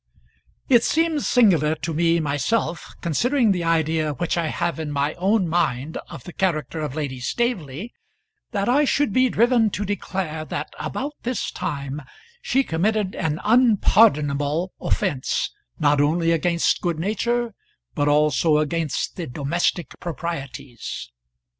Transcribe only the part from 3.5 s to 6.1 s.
the idea which I have in my own mind